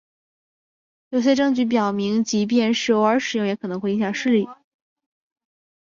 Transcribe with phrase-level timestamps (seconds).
[1.09, 4.47] 有些证据表明即便是偶尔使用也可能会影响视力。